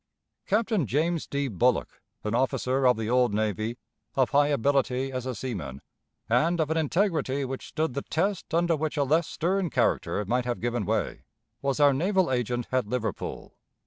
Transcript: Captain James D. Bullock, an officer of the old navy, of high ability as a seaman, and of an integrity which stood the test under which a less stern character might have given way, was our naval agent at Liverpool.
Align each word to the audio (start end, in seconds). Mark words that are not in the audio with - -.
Captain 0.47 0.87
James 0.87 1.27
D. 1.27 1.47
Bullock, 1.47 2.01
an 2.23 2.33
officer 2.33 2.87
of 2.87 2.97
the 2.97 3.07
old 3.07 3.35
navy, 3.35 3.77
of 4.15 4.31
high 4.31 4.47
ability 4.47 5.11
as 5.11 5.27
a 5.27 5.35
seaman, 5.35 5.79
and 6.27 6.59
of 6.59 6.71
an 6.71 6.77
integrity 6.77 7.45
which 7.45 7.67
stood 7.67 7.93
the 7.93 8.01
test 8.01 8.51
under 8.51 8.75
which 8.75 8.97
a 8.97 9.03
less 9.03 9.27
stern 9.27 9.69
character 9.69 10.25
might 10.25 10.45
have 10.45 10.59
given 10.59 10.85
way, 10.87 11.21
was 11.61 11.79
our 11.79 11.93
naval 11.93 12.31
agent 12.31 12.65
at 12.71 12.87
Liverpool. 12.87 13.53